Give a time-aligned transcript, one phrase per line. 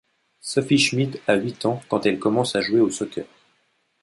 [0.39, 3.27] Sophie Schmidt a huit ans quand elle commence à jouer au Soccer.